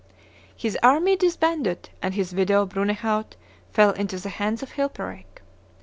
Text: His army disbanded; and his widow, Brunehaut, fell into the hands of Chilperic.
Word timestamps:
His 0.57 0.79
army 0.81 1.15
disbanded; 1.15 1.91
and 2.01 2.15
his 2.15 2.33
widow, 2.33 2.65
Brunehaut, 2.65 3.35
fell 3.71 3.91
into 3.91 4.17
the 4.19 4.29
hands 4.29 4.63
of 4.63 4.73
Chilperic. 4.73 5.43